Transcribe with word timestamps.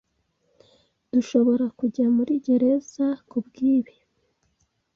Urdushoborakujya 1.11 2.05
muri 2.17 2.33
gereza 2.45 3.07
kubwibi. 3.29 3.95